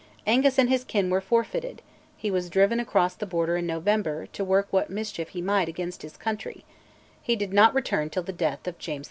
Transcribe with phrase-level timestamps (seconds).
[0.25, 1.83] Angus and his kin were forfeited;
[2.17, 6.01] he was driven across the Border in November, to work what mischief he might against
[6.01, 6.65] his country;
[7.21, 8.99] he did not return till the death of James V.